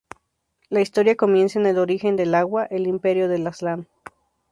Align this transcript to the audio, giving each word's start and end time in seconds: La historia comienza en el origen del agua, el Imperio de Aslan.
La 0.71 0.81
historia 0.81 1.15
comienza 1.15 1.59
en 1.59 1.67
el 1.67 1.77
origen 1.77 2.15
del 2.15 2.33
agua, 2.33 2.65
el 2.65 2.87
Imperio 2.87 3.27
de 3.29 3.47
Aslan. 3.47 3.87